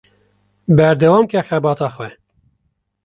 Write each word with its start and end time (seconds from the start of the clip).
Berdewamke 0.77 1.39
xebata 1.47 1.87
xwe. 1.95 2.09